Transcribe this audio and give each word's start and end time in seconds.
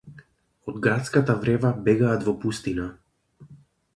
Од 0.71 0.79
градската 0.85 1.35
врева 1.43 1.71
бегаат 1.89 2.25
во 2.29 2.35
пустина 2.45 2.87